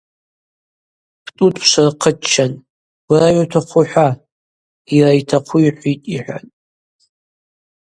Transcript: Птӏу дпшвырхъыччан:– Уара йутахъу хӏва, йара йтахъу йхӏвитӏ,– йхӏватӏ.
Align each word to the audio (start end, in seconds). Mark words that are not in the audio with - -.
Птӏу 1.25 1.47
дпшвырхъыччан:– 1.53 2.51
Уара 3.09 3.27
йутахъу 3.35 3.85
хӏва, 3.89 4.09
йара 4.97 5.13
йтахъу 5.19 5.59
йхӏвитӏ,– 5.67 6.07
йхӏватӏ. 6.15 6.51